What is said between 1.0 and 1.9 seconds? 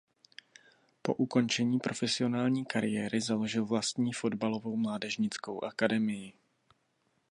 Po ukončení